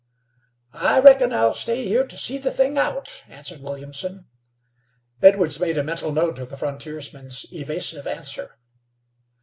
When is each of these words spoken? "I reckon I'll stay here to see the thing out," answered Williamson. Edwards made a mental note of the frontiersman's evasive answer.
"I 0.73 0.99
reckon 0.99 1.31
I'll 1.31 1.53
stay 1.53 1.85
here 1.85 2.07
to 2.07 2.17
see 2.17 2.39
the 2.39 2.49
thing 2.49 2.75
out," 2.75 3.23
answered 3.27 3.61
Williamson. 3.61 4.25
Edwards 5.21 5.59
made 5.59 5.77
a 5.77 5.83
mental 5.83 6.11
note 6.11 6.39
of 6.39 6.49
the 6.49 6.57
frontiersman's 6.57 7.45
evasive 7.51 8.07
answer. 8.07 8.57